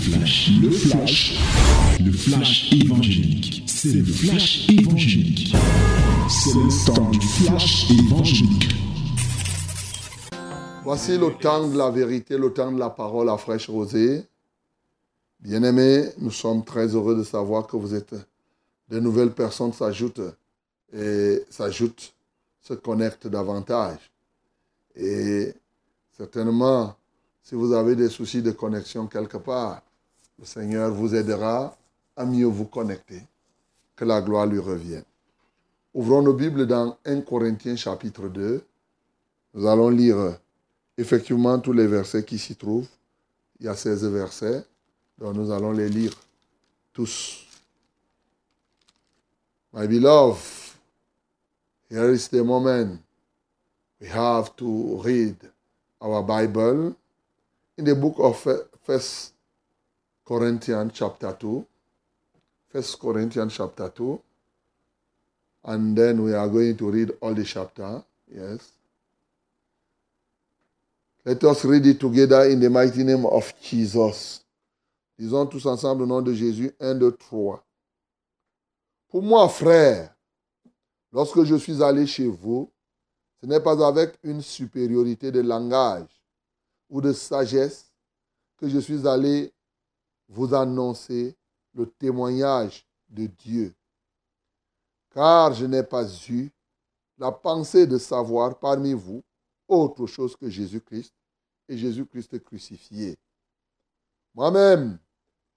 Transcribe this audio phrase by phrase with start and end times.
[0.00, 1.38] flash, le flash,
[2.02, 3.64] le flash évangélique.
[3.66, 5.54] C'est le flash évangélique.
[6.28, 8.74] C'est le temps du flash évangélique.
[10.84, 14.24] Voici le temps de la vérité, le temps de la parole à fraîche rosée.
[15.38, 18.14] Bien-aimés, nous sommes très heureux de savoir que vous êtes
[18.88, 20.34] de nouvelles personnes s'ajoutent
[20.94, 22.14] et s'ajoutent,
[22.62, 23.98] se connectent davantage.
[24.96, 25.52] Et
[26.16, 26.94] certainement,
[27.42, 29.82] si vous avez des soucis de connexion quelque part,
[30.40, 31.76] le Seigneur vous aidera
[32.16, 33.22] à mieux vous connecter.
[33.94, 35.04] Que la gloire lui revienne.
[35.92, 38.64] Ouvrons nos Bibles dans 1 Corinthiens chapitre 2.
[39.52, 40.38] Nous allons lire
[40.96, 42.88] effectivement tous les versets qui s'y trouvent.
[43.58, 44.64] Il y a 16 versets,
[45.18, 46.14] nous allons les lire
[46.94, 47.44] tous.
[49.74, 50.40] My beloved,
[51.90, 52.98] here is the moment
[54.00, 55.36] we have to read
[56.00, 56.94] our Bible
[57.76, 58.48] in the book of
[58.82, 59.34] First
[60.30, 61.66] Corinthians chapter 2.
[62.68, 64.22] First Corinthians chapter 2.
[65.64, 68.00] And then we are going to read all the chapter.
[68.32, 68.70] Yes.
[71.24, 74.44] Let us read it together in the mighty name of Jesus.
[75.18, 76.72] Disons tous ensemble au nom de Jésus.
[76.78, 77.64] 1, 2, 3.
[79.08, 80.14] Pour moi, frère,
[81.12, 82.70] lorsque je suis allé chez vous,
[83.40, 86.06] ce n'est pas avec une supériorité de langage
[86.88, 87.86] ou de sagesse
[88.58, 89.52] que je suis allé
[90.30, 91.36] vous annoncer
[91.74, 93.74] le témoignage de Dieu.
[95.12, 96.50] Car je n'ai pas eu
[97.18, 99.22] la pensée de savoir parmi vous
[99.68, 101.12] autre chose que Jésus-Christ
[101.68, 103.18] et Jésus-Christ crucifié.
[104.34, 104.98] Moi-même,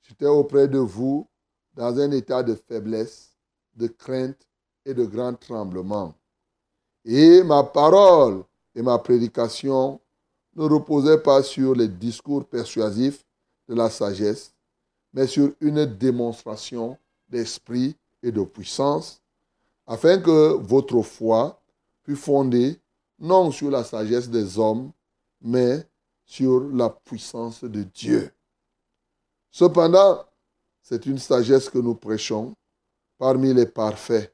[0.02, 1.28] j'étais auprès de vous
[1.74, 3.36] dans un état de faiblesse,
[3.76, 4.48] de crainte
[4.86, 6.14] et de grand tremblement.
[7.06, 8.44] Et ma parole
[8.76, 10.00] et ma prédication
[10.56, 13.26] ne reposaient pas sur les discours persuasifs
[13.68, 14.53] de la sagesse,
[15.14, 16.97] mais sur une démonstration
[17.30, 19.22] d'esprit et de puissance,
[19.86, 21.62] afin que votre foi
[22.03, 22.79] fût fondée
[23.19, 24.91] non sur la sagesse des hommes,
[25.41, 25.88] mais
[26.25, 28.31] sur la puissance de Dieu.
[29.52, 30.25] Cependant,
[30.81, 32.53] c'est une sagesse que nous prêchons
[33.18, 34.34] parmi les parfaits.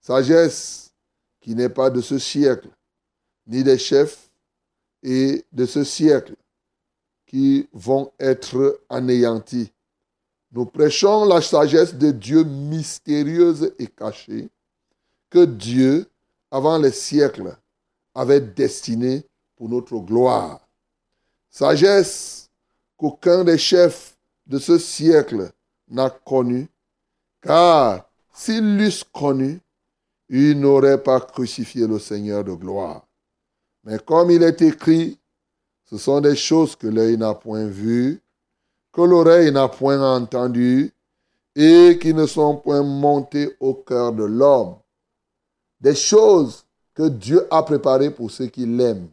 [0.00, 0.92] Sagesse
[1.40, 2.68] qui n'est pas de ce siècle,
[3.46, 4.30] ni des chefs
[5.02, 6.34] et de ce siècle
[7.26, 9.70] qui vont être anéantis.
[10.52, 14.48] Nous prêchons la sagesse de Dieu mystérieuse et cachée
[15.30, 16.06] que Dieu,
[16.50, 17.56] avant les siècles,
[18.14, 19.24] avait destinée
[19.56, 20.60] pour notre gloire.
[21.50, 22.48] Sagesse
[22.96, 24.16] qu'aucun des chefs
[24.46, 25.50] de ce siècle
[25.88, 26.68] n'a connue,
[27.42, 29.60] car s'ils l'eussent connue,
[30.30, 33.06] ils n'auraient pas crucifié le Seigneur de gloire.
[33.84, 35.18] Mais comme il est écrit,
[35.84, 38.20] ce sont des choses que l'œil n'a point vues,
[39.02, 40.92] l'oreille n'a point entendues,
[41.54, 44.76] et qui ne sont point montées au cœur de l'homme.
[45.80, 46.64] Des choses
[46.94, 49.08] que Dieu a préparées pour ceux qui l'aiment.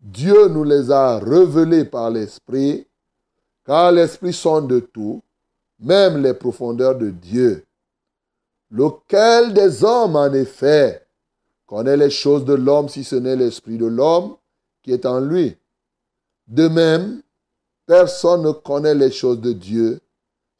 [0.00, 2.86] Dieu nous les a révélées par l'Esprit,
[3.64, 5.22] car l'Esprit sonde de tout,
[5.80, 7.64] même les profondeurs de Dieu.
[8.70, 11.06] Lequel des hommes, en effet,
[11.66, 14.36] connaît les choses de l'homme si ce n'est l'Esprit de l'homme
[14.82, 15.56] qui est en lui?
[16.46, 17.22] De même,
[17.86, 20.00] personne ne connaît les choses de Dieu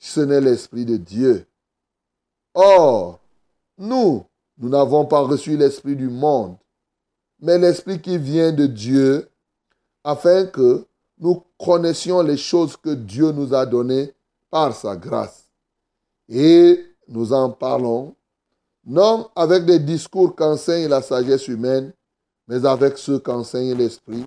[0.05, 1.47] ce n'est l'Esprit de Dieu.
[2.53, 3.21] Or,
[3.79, 4.27] nous,
[4.59, 6.57] nous n'avons pas reçu l'Esprit du monde,
[7.41, 9.27] mais l'Esprit qui vient de Dieu,
[10.05, 10.85] afin que
[11.19, 14.13] nous connaissions les choses que Dieu nous a données
[14.51, 15.47] par sa grâce.
[16.29, 18.15] Et nous en parlons,
[18.85, 21.95] non avec des discours qu'enseigne la sagesse humaine,
[22.47, 24.27] mais avec ceux qu'enseigne l'Esprit,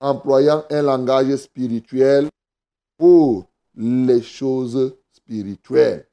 [0.00, 2.28] employant un langage spirituel
[3.02, 6.06] pour les choses spirituelles.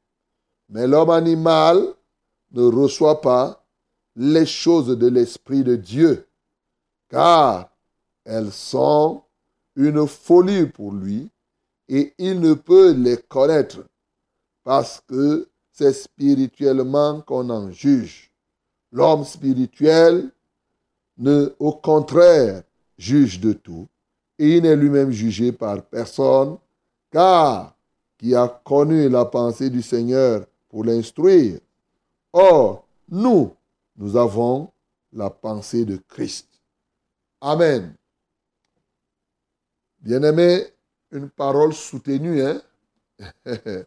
[0.70, 1.86] Mais l'homme animal
[2.52, 3.64] ne reçoit pas
[4.16, 6.26] les choses de l'Esprit de Dieu,
[7.08, 7.70] car
[8.26, 9.22] elles sont
[9.76, 11.30] une folie pour lui
[11.90, 13.86] et il ne peut les connaître
[14.63, 18.31] parce que c'est spirituellement qu'on en juge.
[18.92, 20.31] L'homme spirituel,
[21.19, 22.63] ne, au contraire,
[22.98, 23.88] juge de tout
[24.40, 26.58] et il n'est lui-même jugé par personne
[27.12, 27.76] car
[28.18, 31.60] qui a connu la pensée du Seigneur pour l'instruire.
[32.34, 33.56] Or, nous,
[33.96, 34.72] nous avons
[35.14, 36.48] la pensée de Christ.
[37.42, 37.96] Amen.
[40.00, 40.66] Bien-aimé,
[41.12, 42.62] une parole soutenue, hein?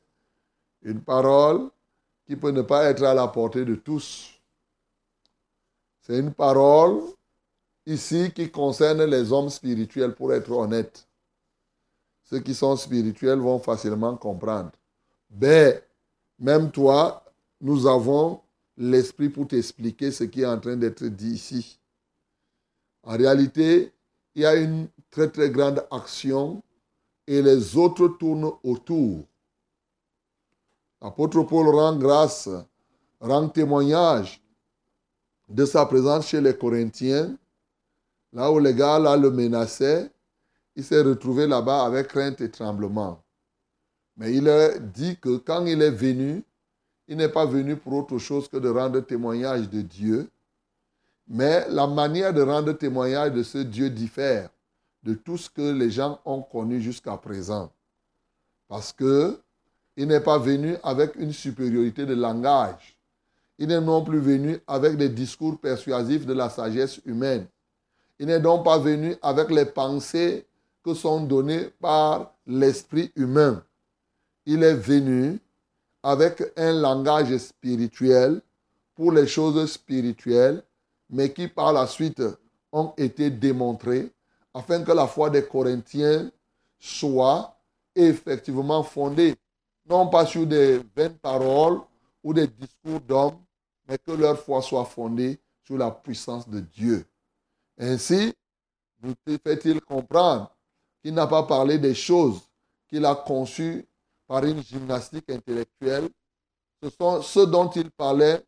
[0.82, 1.70] une parole
[2.26, 4.40] qui peut ne pas être à la portée de tous.
[6.00, 7.02] C'est une parole
[7.86, 11.06] ici qui concerne les hommes spirituels, pour être honnête.
[12.32, 14.70] Ceux qui sont spirituels vont facilement comprendre.
[15.28, 15.78] Ben,
[16.38, 17.22] même toi,
[17.60, 18.40] nous avons
[18.74, 21.78] l'esprit pour t'expliquer ce qui est en train d'être dit ici.
[23.02, 23.92] En réalité,
[24.34, 26.62] il y a une très très grande action
[27.26, 29.24] et les autres tournent autour.
[31.02, 32.48] L'apôtre Paul rend grâce,
[33.20, 34.42] rend témoignage
[35.50, 37.36] de sa présence chez les Corinthiens,
[38.32, 40.10] là où les gars le menaçaient.
[40.74, 43.22] Il s'est retrouvé là-bas avec crainte et tremblement.
[44.16, 46.42] Mais il a dit que quand il est venu,
[47.08, 50.30] il n'est pas venu pour autre chose que de rendre témoignage de Dieu.
[51.28, 54.48] Mais la manière de rendre témoignage de ce Dieu diffère
[55.02, 57.70] de tout ce que les gens ont connu jusqu'à présent.
[58.68, 59.38] Parce que
[59.96, 62.96] il n'est pas venu avec une supériorité de langage.
[63.58, 67.46] Il n'est non plus venu avec des discours persuasifs de la sagesse humaine.
[68.18, 70.46] Il n'est donc pas venu avec les pensées
[70.82, 73.64] que sont données par l'esprit humain.
[74.46, 75.38] Il est venu
[76.02, 78.42] avec un langage spirituel
[78.94, 80.62] pour les choses spirituelles,
[81.08, 82.22] mais qui par la suite
[82.72, 84.10] ont été démontrées
[84.54, 86.30] afin que la foi des Corinthiens
[86.78, 87.56] soit
[87.94, 89.36] effectivement fondée,
[89.88, 91.80] non pas sur des vaines paroles
[92.22, 93.38] ou des discours d'hommes,
[93.88, 97.04] mais que leur foi soit fondée sur la puissance de Dieu.
[97.78, 98.34] Ainsi,
[99.02, 99.14] nous
[99.44, 100.50] fait-il comprendre
[101.02, 102.40] qu'il n'a pas parlé des choses
[102.88, 103.86] qu'il a conçues
[104.26, 106.08] par une gymnastique intellectuelle.
[106.82, 108.42] Ce sont ceux dont il parlait,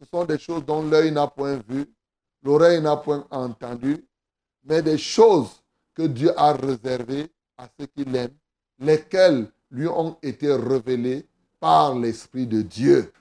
[0.00, 1.86] ce sont des choses dont l'œil n'a point vu,
[2.42, 4.04] l'oreille n'a point entendu,
[4.64, 5.62] mais des choses
[5.94, 8.34] que Dieu a réservées à ceux qu'il aime,
[8.78, 11.26] lesquelles lui ont été révélées
[11.58, 13.12] par l'Esprit de Dieu.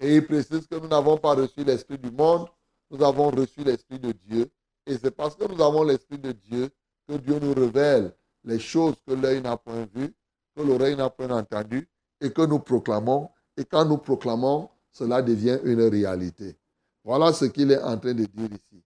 [0.00, 2.48] Et il précise que nous n'avons pas reçu l'Esprit du monde,
[2.90, 4.50] nous avons reçu l'Esprit de Dieu.
[4.86, 6.70] Et c'est parce que nous avons l'Esprit de Dieu
[7.08, 8.12] que Dieu nous révèle
[8.44, 10.14] les choses que l'œil n'a point vues,
[10.54, 11.88] que l'oreille n'a point entendues,
[12.20, 13.30] et que nous proclamons.
[13.56, 16.56] Et quand nous proclamons, cela devient une réalité.
[17.02, 18.82] Voilà ce qu'il est en train de dire ici.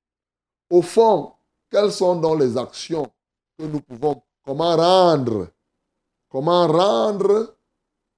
[0.70, 1.32] Au fond,
[1.70, 3.10] quelles sont donc les actions
[3.58, 5.48] que nous pouvons, comment rendre,
[6.28, 7.54] comment rendre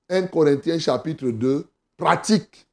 [0.08, 1.66] 1 Corinthiens chapitre 2
[1.96, 2.66] pratique?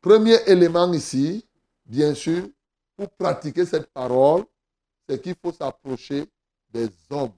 [0.00, 1.46] Premier élément ici,
[1.84, 2.48] bien sûr,
[2.96, 4.44] pour pratiquer cette parole,
[5.08, 6.26] c'est qu'il faut s'approcher
[6.72, 7.32] des hommes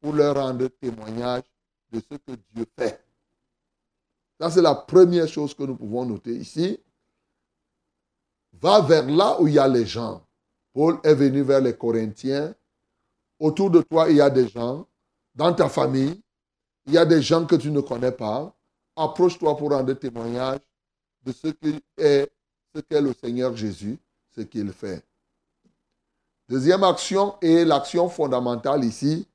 [0.00, 1.44] pour leur rendre témoignage
[1.92, 3.02] de ce que Dieu fait.
[4.40, 6.78] Ça, c'est la première chose que nous pouvons noter ici.
[8.60, 10.24] Va vers là où il y a les gens.
[10.72, 12.54] Paul est venu vers les Corinthiens.
[13.38, 14.86] Autour de toi, il y a des gens.
[15.34, 16.20] Dans ta famille,
[16.86, 18.54] il y a des gens que tu ne connais pas.
[18.96, 20.60] Approche-toi pour rendre témoignage
[21.24, 22.30] de ce qu'est
[22.74, 23.98] ce qu'est le Seigneur Jésus,
[24.34, 25.02] ce qu'il fait.
[26.54, 29.26] Deuxième action et l'action fondamentale ici,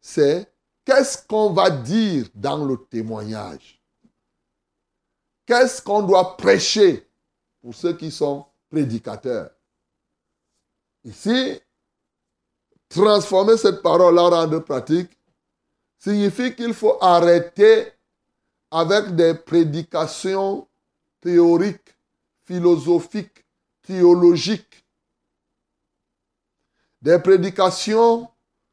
[0.00, 0.48] c'est
[0.84, 3.82] qu'est-ce qu'on va dire dans le témoignage?
[5.46, 7.08] Qu'est-ce qu'on doit prêcher
[7.60, 9.50] pour ceux qui sont prédicateurs?
[11.02, 11.60] Ici,
[12.88, 15.10] transformer cette parole en pratique
[15.98, 17.88] signifie qu'il faut arrêter
[18.70, 20.68] avec des prédications
[21.20, 21.96] théoriques,
[22.44, 23.44] philosophiques,
[23.82, 24.83] théologiques.
[27.04, 28.26] Des prédications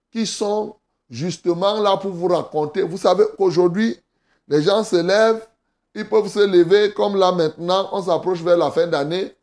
[0.09, 0.75] qui sont
[1.09, 2.81] justement là pour vous raconter.
[2.81, 3.99] Vous savez qu'aujourd'hui,
[4.47, 5.45] les gens se lèvent,
[5.93, 9.35] ils peuvent se lever comme là maintenant, on s'approche vers la fin d'année.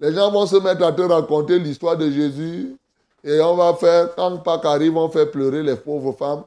[0.00, 2.76] Les gens vont se mettre à te raconter l'histoire de Jésus.
[3.22, 6.42] Et on va faire, quand Pâques arrive, on fait pleurer les pauvres femmes.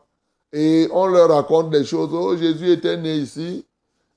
[0.52, 2.10] Et on leur raconte des choses.
[2.12, 3.66] Oh, Jésus était né ici.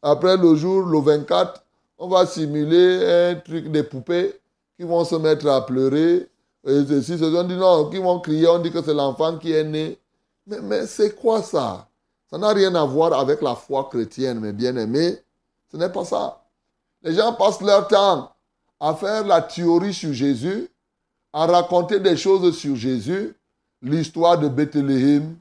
[0.02, 1.62] Après le jour, le 24,
[1.98, 4.34] on va simuler un truc des poupées
[4.76, 6.29] qui vont se mettre à pleurer.
[6.66, 9.64] Et ceci, on dit non, qui vont crier, on dit que c'est l'enfant qui est
[9.64, 9.98] né.
[10.46, 11.88] Mais, mais c'est quoi ça?
[12.30, 15.18] Ça n'a rien à voir avec la foi chrétienne, mes bien-aimés.
[15.70, 16.42] Ce n'est pas ça.
[17.02, 18.30] Les gens passent leur temps
[18.78, 20.68] à faire la théorie sur Jésus,
[21.32, 23.34] à raconter des choses sur Jésus,
[23.82, 25.36] l'histoire de Bethléem,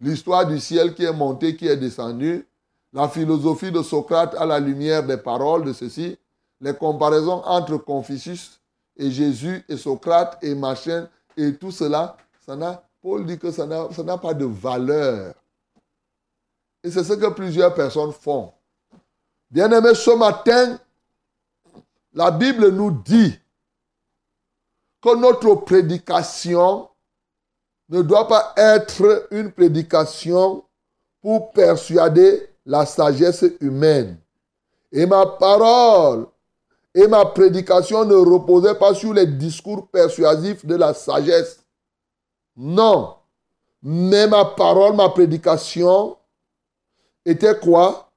[0.00, 2.46] l'histoire du ciel qui est monté, qui est descendu,
[2.92, 6.16] la philosophie de Socrate à la lumière des paroles de ceci,
[6.60, 8.60] les comparaisons entre Confucius
[8.96, 13.66] et Jésus et Socrate et machin et tout cela, ça n'a, Paul dit que ça
[13.66, 15.34] n'a, pas de valeur.
[16.82, 18.52] Et c'est ce que plusieurs personnes font.
[19.50, 20.78] Bien aimé, ce matin,
[22.12, 23.38] la Bible nous dit
[25.02, 26.88] que notre prédication
[27.88, 30.64] ne doit pas être une prédication
[31.20, 34.18] pour persuader la sagesse humaine.
[34.92, 36.26] Et ma parole
[36.94, 41.64] et ma prédication ne reposaient pas sur les discours persuasifs de la sagesse.
[42.56, 43.16] Non,
[43.86, 46.16] Mais ma parole, ma prédication
[47.26, 48.10] était quoi?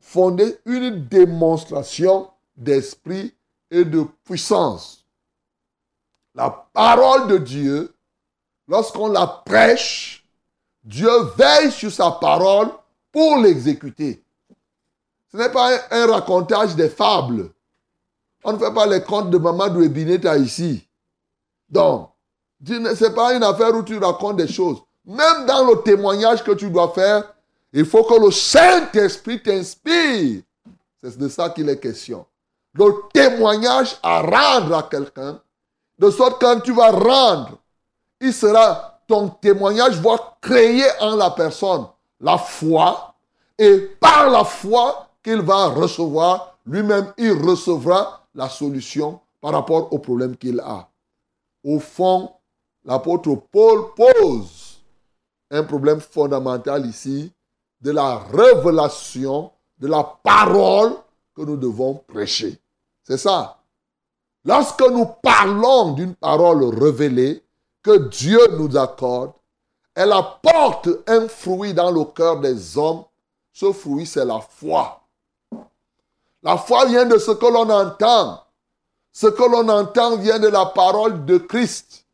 [0.00, 3.32] Fonder une démonstration d'esprit
[3.70, 5.04] et de puissance.
[6.34, 7.94] La parole de Dieu,
[8.66, 10.26] lorsqu'on la prêche,
[10.82, 12.70] Dieu veille sur sa parole
[13.12, 14.23] pour l'exécuter.
[15.34, 17.50] Ce n'est pas un, racontage des fables.
[18.44, 20.86] On ne fait pas les contes de Maman Douébineta ici.
[21.68, 22.10] Donc,
[22.64, 22.74] ce
[23.04, 24.78] n'est pas une affaire où tu racontes des choses.
[25.04, 27.34] Même dans le témoignage que tu dois faire,
[27.72, 30.42] il faut que le Saint-Esprit t'inspire.
[31.02, 32.24] C'est de ça qu'il est question.
[32.74, 35.40] Le témoignage à rendre à quelqu'un,
[35.98, 37.58] de sorte que quand tu vas rendre,
[38.20, 41.86] il sera, ton témoignage va créer en la personne
[42.20, 43.14] la foi,
[43.58, 49.98] et par la foi qu'il va recevoir, lui-même, il recevra la solution par rapport au
[49.98, 50.88] problème qu'il a.
[51.64, 52.30] Au fond,
[52.84, 54.78] l'apôtre Paul pose
[55.50, 57.32] un problème fondamental ici
[57.80, 60.92] de la révélation de la parole
[61.34, 62.58] que nous devons prêcher.
[63.02, 63.58] C'est ça.
[64.44, 67.42] Lorsque nous parlons d'une parole révélée
[67.82, 69.32] que Dieu nous accorde,
[69.94, 73.04] elle apporte un fruit dans le cœur des hommes.
[73.52, 75.03] Ce fruit, c'est la foi.
[76.44, 78.44] La foi vient de ce que l'on entend.
[79.12, 82.04] Ce que l'on entend vient de la parole de Christ.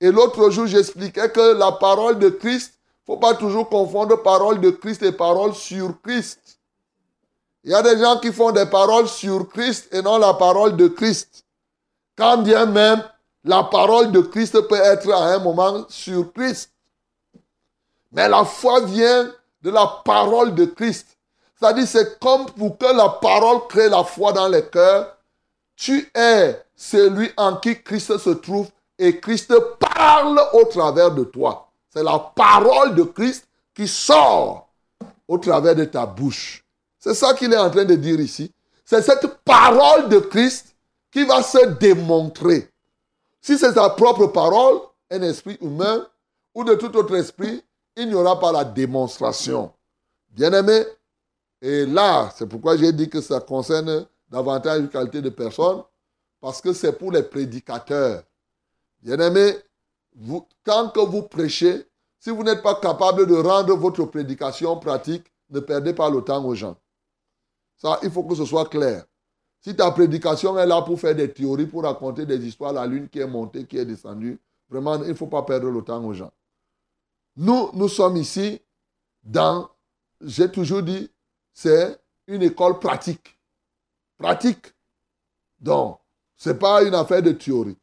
[0.00, 4.20] Et l'autre jour, j'expliquais que la parole de Christ, il ne faut pas toujours confondre
[4.22, 6.58] parole de Christ et parole sur Christ.
[7.62, 10.76] Il y a des gens qui font des paroles sur Christ et non la parole
[10.76, 11.44] de Christ.
[12.16, 13.02] Quand bien même
[13.44, 16.72] la parole de Christ peut être à un moment sur Christ.
[18.12, 19.30] Mais la foi vient
[19.62, 21.18] de la parole de Christ.
[21.60, 25.16] C'est-à-dire, c'est comme pour que la parole crée la foi dans les cœurs.
[25.76, 31.68] Tu es celui en qui Christ se trouve et Christ parle au travers de toi.
[31.92, 34.68] C'est la parole de Christ qui sort
[35.28, 36.64] au travers de ta bouche.
[36.98, 38.52] C'est ça qu'il est en train de dire ici.
[38.84, 40.74] C'est cette parole de Christ
[41.10, 42.70] qui va se démontrer.
[43.40, 46.06] Si c'est sa propre parole, un esprit humain
[46.54, 47.62] ou de tout autre esprit,
[47.96, 49.72] il n'y aura pas la démonstration.
[50.30, 50.84] Bien-aimé,
[51.62, 55.82] et là, c'est pourquoi j'ai dit que ça concerne davantage une qualité de personne,
[56.40, 58.22] parce que c'est pour les prédicateurs.
[59.02, 59.56] Bien-aimé,
[60.14, 61.86] vous, tant que vous prêchez,
[62.18, 66.44] si vous n'êtes pas capable de rendre votre prédication pratique, ne perdez pas le temps
[66.44, 66.76] aux gens.
[67.76, 69.04] Ça, il faut que ce soit clair.
[69.60, 73.08] Si ta prédication est là pour faire des théories, pour raconter des histoires, la lune
[73.08, 74.38] qui est montée, qui est descendue,
[74.68, 76.32] vraiment, il ne faut pas perdre le temps aux gens.
[77.36, 78.60] Nous, nous sommes ici
[79.22, 79.68] dans,
[80.20, 81.10] j'ai toujours dit,
[81.52, 83.38] c'est une école pratique.
[84.18, 84.72] Pratique.
[85.58, 85.98] Donc,
[86.36, 87.76] ce n'est pas une affaire de théorie.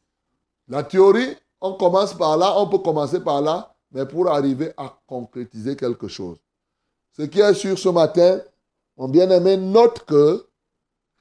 [0.68, 5.00] La théorie, on commence par là, on peut commencer par là, mais pour arriver à
[5.08, 6.38] concrétiser quelque chose.
[7.12, 8.40] Ce qui est sûr ce matin,
[8.98, 10.46] mon bien-aimé, note que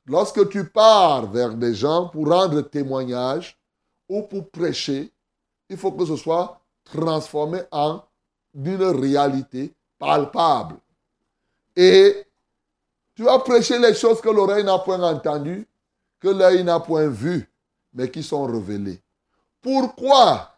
[0.07, 3.59] lorsque tu pars vers des gens pour rendre témoignage
[4.09, 5.13] ou pour prêcher,
[5.69, 8.03] il faut que ce soit transformé en
[8.55, 10.77] d'une réalité palpable.
[11.75, 12.25] Et
[13.17, 15.67] tu vas prêcher les choses que l'oreille n'a point entendues,
[16.21, 17.51] que l'œil n'a point vues,
[17.95, 19.03] mais qui sont révélées.
[19.63, 20.53] Pourquoi?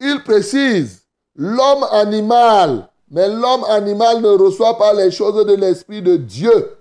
[0.00, 6.16] Il précise, l'homme animal, mais l'homme animal ne reçoit pas les choses de l'Esprit de
[6.16, 6.76] Dieu.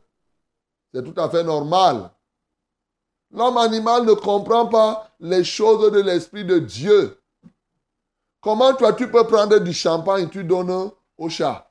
[0.93, 2.11] C'est tout à fait normal.
[3.31, 7.17] L'homme animal ne comprend pas les choses de l'Esprit de Dieu.
[8.41, 11.66] Comment toi tu peux prendre du champagne et tu donnes au chat?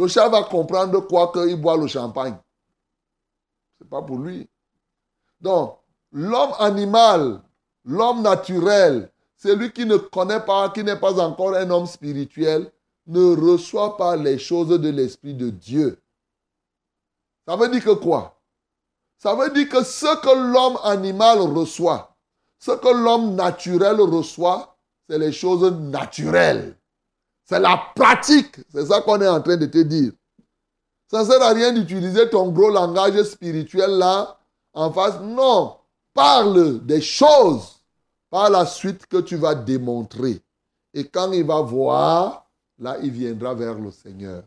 [0.00, 2.34] Le chat va comprendre quoi qu'il boit le champagne.
[3.76, 4.48] Ce n'est pas pour lui.
[5.42, 5.76] Donc,
[6.10, 7.42] l'homme animal,
[7.84, 12.72] l'homme naturel, celui qui ne connaît pas, qui n'est pas encore un homme spirituel,
[13.08, 16.00] ne reçoit pas les choses de l'Esprit de Dieu.
[17.46, 18.40] Ça veut dire que quoi?
[19.18, 22.16] Ça veut dire que ce que l'homme animal reçoit,
[22.58, 26.79] ce que l'homme naturel reçoit, c'est les choses naturelles.
[27.50, 28.58] C'est la pratique.
[28.72, 30.12] C'est ça qu'on est en train de te dire.
[31.10, 34.38] Ça ne sert à rien d'utiliser ton gros langage spirituel là
[34.72, 35.18] en face.
[35.20, 35.74] Non.
[36.14, 37.80] Parle des choses
[38.30, 40.40] par la suite que tu vas démontrer.
[40.94, 44.44] Et quand il va voir, là, il viendra vers le Seigneur.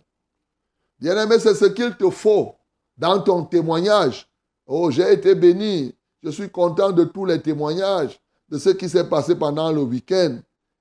[0.98, 2.55] Bien-aimé, c'est ce qu'il te faut
[2.98, 4.29] dans ton témoignage.
[4.65, 5.93] Oh, j'ai été béni.
[6.22, 8.17] Je suis content de tous les témoignages,
[8.48, 10.38] de ce qui s'est passé pendant le week-end.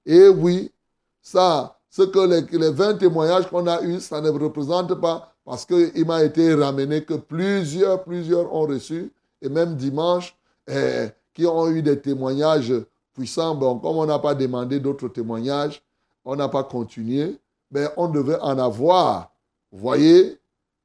[0.07, 0.71] Et oui,
[1.21, 5.67] ça, ce que les, les 20 témoignages qu'on a eus, ça ne représente pas, parce
[5.67, 10.35] qu'il m'a été ramené que plusieurs, plusieurs ont reçu, et même dimanche,
[10.69, 12.73] eh, qui ont eu des témoignages
[13.13, 15.83] puissant, bon, comme on n'a pas demandé d'autres témoignages,
[16.25, 17.39] on n'a pas continué,
[17.71, 19.31] mais on devait en avoir.
[19.71, 20.39] Vous voyez,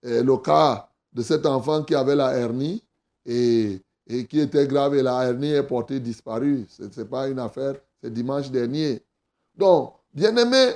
[0.03, 2.83] le cas de cet enfant qui avait la hernie
[3.25, 6.65] et, et qui était grave et la hernie est portée disparue.
[6.67, 9.01] Ce n'est pas une affaire, c'est dimanche dernier.
[9.55, 10.73] Donc, bien aimé,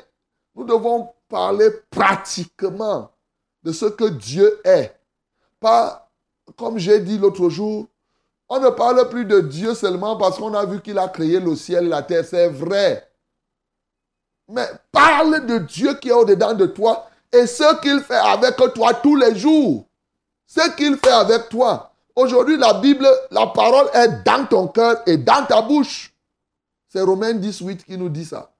[0.55, 3.12] nous devons parler pratiquement
[3.63, 4.96] de ce que Dieu est.
[5.60, 6.10] Pas,
[6.58, 7.88] comme j'ai dit l'autre jour,
[8.50, 11.55] on ne parle plus de Dieu seulement parce qu'on a vu qu'il a créé le
[11.55, 12.25] ciel et la terre.
[12.25, 13.10] C'est vrai.
[14.50, 18.93] Mais parle de Dieu qui est au-dedans de toi et ce qu'il fait avec toi
[18.96, 19.86] tous les jours.
[20.46, 21.93] Ce qu'il fait avec toi.
[22.13, 26.13] Aujourd'hui, la Bible, la parole est dans ton cœur et dans ta bouche.
[26.89, 28.50] C'est Romains 18 qui nous dit ça.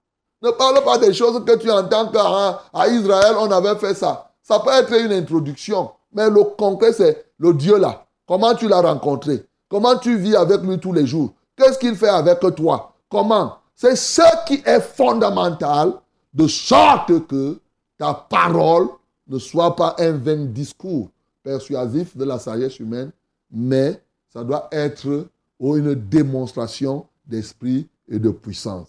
[0.42, 4.32] Ne parle pas des choses que tu entends qu'à à Israël, on avait fait ça.
[4.42, 8.06] Ça peut être une introduction, mais le concret, c'est le Dieu là.
[8.28, 9.46] Comment tu l'as rencontré?
[9.70, 11.34] Comment tu vis avec lui tous les jours?
[11.56, 12.94] Qu'est-ce qu'il fait avec toi?
[13.10, 13.58] Comment?
[13.76, 15.94] C'est ce qui est fondamental,
[16.34, 17.60] de sorte que
[17.98, 18.88] ta parole
[19.28, 21.10] ne soit pas un vain discours
[21.44, 23.12] persuasif de la sagesse humaine,
[23.52, 25.28] mais ça doit être
[25.60, 28.88] une démonstration d'esprit et de puissance.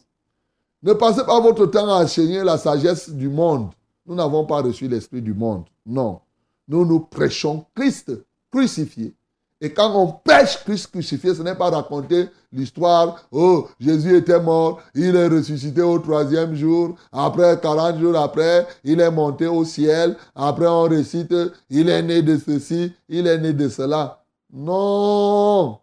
[0.83, 3.71] Ne passez pas votre temps à enseigner la sagesse du monde.
[4.05, 5.65] Nous n'avons pas reçu l'esprit du monde.
[5.87, 6.21] Non.
[6.67, 8.13] Nous nous prêchons Christ
[8.51, 9.15] crucifié.
[9.61, 14.81] Et quand on pêche Christ crucifié, ce n'est pas raconter l'histoire, oh, Jésus était mort,
[14.93, 20.17] il est ressuscité au troisième jour, après 40 jours après, il est monté au ciel,
[20.35, 21.33] après on récite,
[21.71, 24.25] il est né de ceci, il est né de cela.
[24.53, 25.79] Non.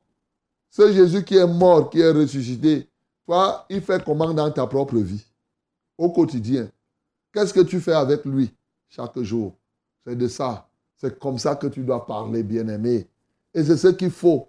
[0.69, 2.88] C'est Jésus qui est mort, qui est ressuscité,
[3.69, 5.25] il fait comment dans ta propre vie,
[5.97, 6.69] au quotidien
[7.31, 8.51] Qu'est-ce que tu fais avec lui
[8.87, 9.53] chaque jour?
[10.05, 10.67] C'est de ça.
[10.97, 13.07] C'est comme ça que tu dois parler, bien-aimé.
[13.53, 14.47] Et c'est ce qu'il faut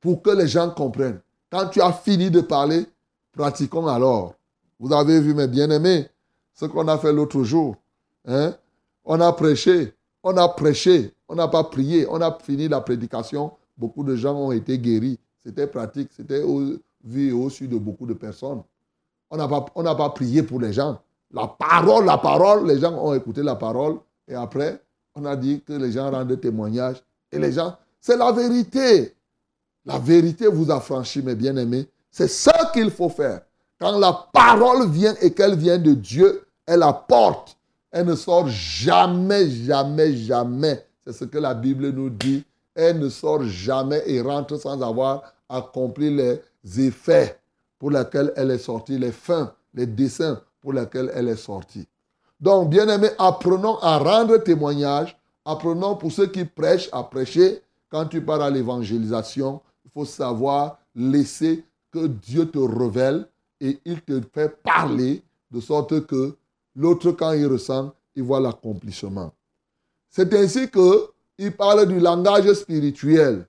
[0.00, 1.20] pour que les gens comprennent.
[1.50, 2.86] Quand tu as fini de parler,
[3.32, 4.34] pratiquons alors.
[4.80, 6.08] Vous avez vu, mes bien-aimés,
[6.54, 7.76] ce qu'on a fait l'autre jour.
[8.26, 8.54] Hein?
[9.04, 13.52] On a prêché, on a prêché, on n'a pas prié, on a fini la prédication.
[13.76, 15.18] Beaucoup de gens ont été guéris.
[15.44, 16.42] C'était pratique, c'était
[17.04, 18.62] vu au-dessus de beaucoup de personnes.
[19.30, 21.00] On n'a pas, pas prié pour les gens.
[21.32, 24.82] La parole, la parole, les gens ont écouté la parole et après,
[25.14, 27.02] on a dit que les gens rendent témoignage.
[27.32, 29.14] Et les gens, c'est la vérité.
[29.84, 31.86] La vérité vous a franchi, mes bien-aimés.
[32.10, 33.42] C'est ça qu'il faut faire.
[33.78, 37.56] Quand la parole vient et qu'elle vient de Dieu, elle apporte.
[37.90, 40.84] Elle ne sort jamais, jamais, jamais.
[41.04, 42.44] C'est ce que la Bible nous dit.
[42.74, 46.40] Elle ne sort jamais et rentre sans avoir accompli les
[46.76, 47.38] effets
[47.78, 51.86] pour lesquels elle est sortie, les fins, les desseins pour lesquels elle est sortie.
[52.40, 57.62] Donc, bien aimé, apprenons à rendre témoignage, apprenons pour ceux qui prêchent à prêcher.
[57.90, 63.26] Quand tu pars à l'évangélisation, il faut savoir laisser que Dieu te révèle
[63.60, 66.36] et il te fait parler de sorte que
[66.76, 69.32] l'autre, quand il ressent, il voit l'accomplissement.
[70.10, 73.46] C'est ainsi qu'il parle du langage spirituel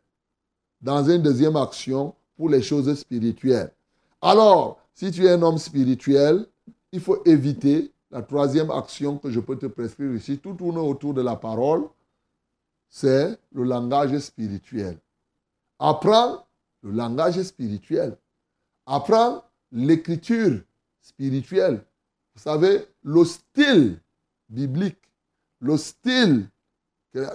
[0.82, 3.70] dans une deuxième action pour les choses spirituelles.
[4.22, 6.46] Alors, si tu es un homme spirituel,
[6.94, 10.38] il faut éviter la troisième action que je peux te prescrire ici.
[10.38, 11.84] Tout tourne autour de la parole.
[12.88, 14.98] C'est le langage spirituel.
[15.80, 16.46] Apprends
[16.82, 18.16] le langage spirituel.
[18.86, 20.62] Apprends l'écriture
[21.02, 21.84] spirituelle.
[22.36, 24.00] Vous savez, le style
[24.48, 25.12] biblique,
[25.60, 26.48] le style.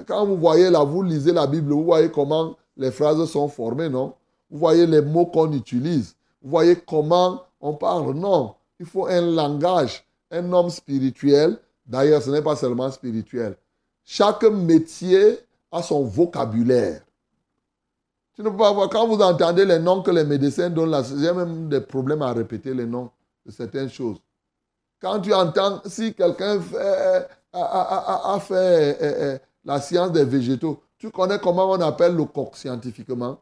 [0.07, 3.91] Quand vous voyez là, vous lisez la Bible, vous voyez comment les phrases sont formées,
[3.91, 4.15] non?
[4.55, 6.15] Vous voyez les mots qu'on utilise.
[6.41, 8.15] Vous voyez comment on parle.
[8.15, 10.05] Non, il faut un langage.
[10.31, 13.57] Un homme spirituel, d'ailleurs, ce n'est pas seulement spirituel.
[14.05, 15.41] Chaque métier
[15.73, 17.03] a son vocabulaire.
[18.37, 21.33] Tu ne peux pas voir, quand vous entendez les noms que les médecins donnent j'ai
[21.33, 23.11] même des problèmes à répéter les noms
[23.45, 24.19] de certaines choses.
[25.01, 26.61] Quand tu entends, si quelqu'un
[27.53, 32.57] a, fait eh, eh, la science des végétaux, tu connais comment on appelle le coq
[32.57, 33.41] scientifiquement?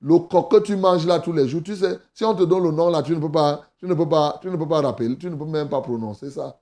[0.00, 2.62] Le coq que tu manges là tous les jours, tu sais, si on te donne
[2.62, 4.80] le nom là, tu ne peux pas, tu ne peux pas, tu ne peux pas
[4.80, 6.58] rappeler, tu ne peux même pas prononcer ça.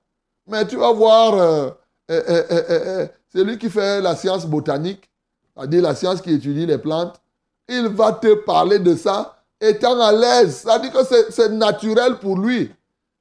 [0.47, 1.69] Mais tu vas voir, euh,
[2.09, 5.09] eh, eh, eh, c'est lui qui fait la science botanique,
[5.55, 7.21] c'est-à-dire la science qui étudie les plantes.
[7.67, 10.55] Il va te parler de ça étant à l'aise.
[10.57, 12.71] Ça dit que c'est naturel pour lui.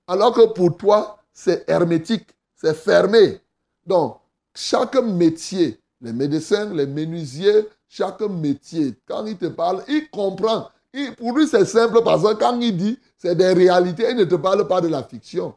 [0.06, 3.40] Alors que pour toi, c'est hermétique, c'est fermé.
[3.84, 4.18] Donc,
[4.54, 10.68] chaque métier les médecins, les menuisiers, chaque métier, quand il te parle, il comprend.
[11.16, 14.34] pour lui, c'est simple parce que quand il dit, c'est des réalités, il ne te
[14.34, 15.54] parle pas de la fiction.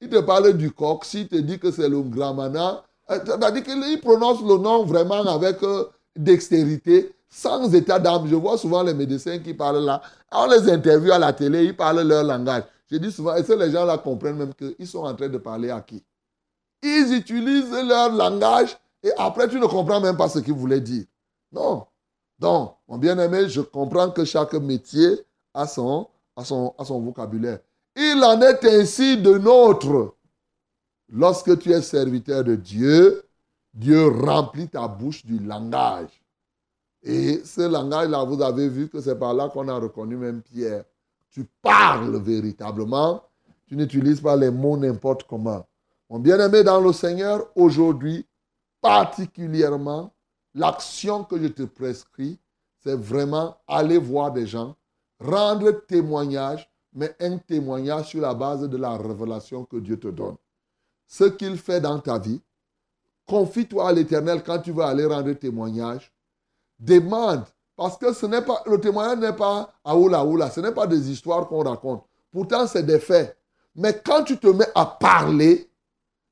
[0.00, 4.00] Il te parle du coq, s'il te dit que c'est le gramana, euh, c'est-à-dire qu'il
[4.00, 8.26] prononce le nom vraiment avec euh, dextérité, sans état d'âme.
[8.28, 10.00] Je vois souvent les médecins qui parlent là.
[10.30, 12.64] On les interviewe à la télé, ils parlent leur langage.
[12.90, 15.38] Je dis souvent, est-ce que les gens là comprennent même qu'ils sont en train de
[15.38, 16.02] parler à qui?
[16.82, 21.04] Ils utilisent leur langage et après tu ne comprends même pas ce qu'ils voulaient dire.
[21.52, 21.86] Non.
[22.38, 25.20] Donc, mon bien-aimé, je comprends que chaque métier
[25.54, 27.58] a son, vocabulaire.
[27.96, 30.14] Il en est ainsi de nôtre.
[31.08, 33.24] Lorsque tu es serviteur de Dieu,
[33.74, 36.22] Dieu remplit ta bouche du langage.
[37.02, 40.84] Et ce langage-là, vous avez vu que c'est par là qu'on a reconnu même Pierre.
[41.30, 43.22] Tu parles véritablement,
[43.66, 45.66] tu n'utilises pas les mots n'importe comment.
[46.10, 48.26] Mon bien-aimé dans le Seigneur, aujourd'hui,
[48.80, 50.12] particulièrement,
[50.58, 52.38] l'action que je te prescris,
[52.82, 54.76] c'est vraiment aller voir des gens,
[55.20, 60.36] rendre témoignage, mais un témoignage sur la base de la révélation que Dieu te donne.
[61.06, 62.40] Ce qu'il fait dans ta vie,
[63.26, 66.12] confie-toi à l'Éternel quand tu vas aller rendre témoignage.
[66.78, 67.44] Demande,
[67.76, 70.86] parce que ce n'est pas, le témoignage n'est pas à oula oula, ce n'est pas
[70.86, 72.04] des histoires qu'on raconte.
[72.30, 73.36] Pourtant, c'est des faits.
[73.74, 75.70] Mais quand tu te mets à parler,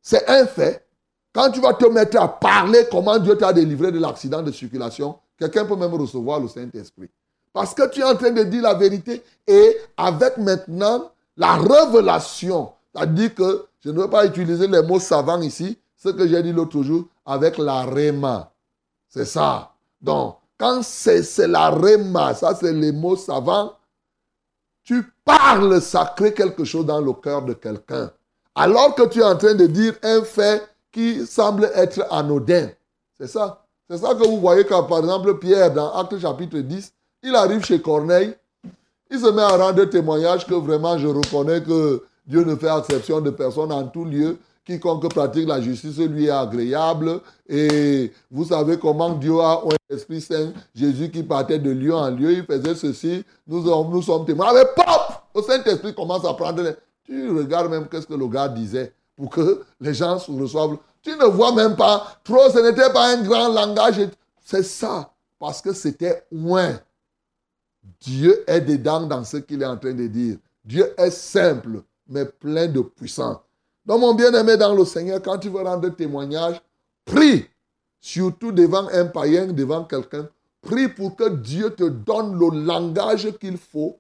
[0.01, 0.86] c'est un fait.
[1.37, 5.19] Quand tu vas te mettre à parler comment Dieu t'a délivré de l'accident de circulation,
[5.39, 7.11] quelqu'un peut même recevoir le Saint-Esprit.
[7.53, 12.73] Parce que tu es en train de dire la vérité et avec maintenant la révélation,
[12.91, 16.55] c'est-à-dire que je ne veux pas utiliser les mots savants ici, ce que j'ai dit
[16.55, 18.51] l'autre jour avec la réma.
[19.07, 19.73] C'est ça.
[20.01, 23.75] Donc, quand c'est la réma, ça c'est les mots savants,
[24.85, 28.11] tu parles, ça crée quelque chose dans le cœur de quelqu'un.
[28.55, 32.71] Alors que tu es en train de dire un fait qui semble être anodin.
[33.21, 33.67] C'est ça.
[33.89, 36.91] C'est ça que vous voyez quand, par exemple, Pierre, dans Acte chapitre 10,
[37.23, 38.35] il arrive chez Corneille,
[39.11, 43.21] il se met à rendre témoignage que vraiment je reconnais que Dieu ne fait exception
[43.21, 44.39] de personne en tout lieu.
[44.65, 47.21] Quiconque pratique la justice lui est agréable.
[47.47, 50.53] Et vous savez comment Dieu a un Esprit Saint.
[50.75, 53.23] Jésus qui partait de lieu en lieu, il faisait ceci.
[53.47, 54.55] Nous, nous sommes témoins.
[54.55, 56.73] Mais pop Le Saint-Esprit commence à prendre les...
[57.05, 60.77] Tu regardes même qu'est-ce que le gars disait pour que les gens reçoivent.
[61.03, 62.19] Tu ne vois même pas.
[62.23, 64.09] Trop, ce n'était pas un grand langage.
[64.45, 65.13] C'est ça.
[65.39, 66.79] Parce que c'était loin.
[68.01, 70.37] Dieu est dedans dans ce qu'il est en train de dire.
[70.65, 73.39] Dieu est simple, mais plein de puissance.
[73.85, 76.61] Donc, mon bien-aimé dans le Seigneur, quand tu veux rendre témoignage,
[77.05, 77.47] prie.
[78.01, 80.29] Surtout devant un païen, devant quelqu'un.
[80.61, 83.99] Prie pour que Dieu te donne le langage qu'il faut.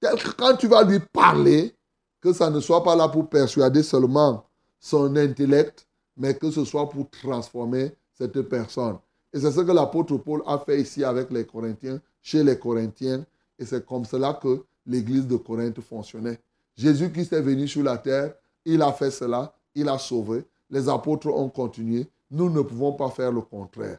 [0.00, 1.74] Tel que quand tu vas lui parler,
[2.22, 4.46] que ça ne soit pas là pour persuader seulement
[4.78, 8.96] son intellect, mais que ce soit pour transformer cette personne.
[9.32, 13.26] Et c'est ce que l'apôtre Paul a fait ici avec les Corinthiens, chez les Corinthiens.
[13.58, 16.38] Et c'est comme cela que l'église de Corinthe fonctionnait.
[16.76, 20.44] Jésus-Christ est venu sur la terre, il a fait cela, il a sauvé.
[20.70, 22.06] Les apôtres ont continué.
[22.30, 23.98] Nous ne pouvons pas faire le contraire.